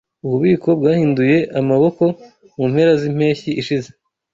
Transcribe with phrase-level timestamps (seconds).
[0.25, 2.03] Ububiko bwahinduye amaboko
[2.57, 3.89] mu mpera zimpeshyi ishize.